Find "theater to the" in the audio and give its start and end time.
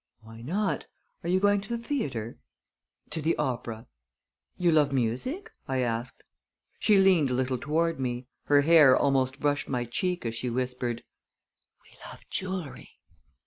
1.77-3.35